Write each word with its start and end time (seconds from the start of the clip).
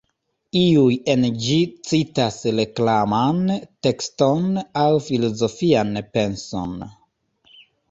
Iuj 0.59 0.93
en 1.13 1.27
ĝi 1.43 1.57
citas 1.89 2.37
reklaman 2.61 3.53
tekston 3.89 4.49
aŭ 4.87 4.89
filozofian 5.11 5.95
penson. 6.19 6.77